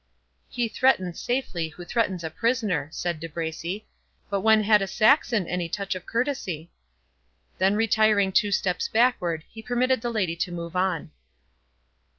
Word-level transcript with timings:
"He 0.49 0.67
threatens 0.67 1.21
safely 1.21 1.67
who 1.69 1.85
threatens 1.85 2.23
a 2.23 2.31
prisoner," 2.31 2.89
said 2.91 3.19
De 3.19 3.29
Bracy; 3.29 3.85
"but 4.31 4.41
when 4.41 4.63
had 4.63 4.81
a 4.81 4.87
Saxon 4.87 5.47
any 5.47 5.69
touch 5.69 5.93
of 5.93 6.07
courtesy?" 6.07 6.71
Then 7.59 7.75
retiring 7.75 8.31
two 8.31 8.51
steps 8.51 8.87
backward, 8.87 9.43
he 9.47 9.61
permitted 9.61 10.01
the 10.01 10.09
lady 10.09 10.35
to 10.37 10.51
move 10.51 10.75
on. 10.75 11.11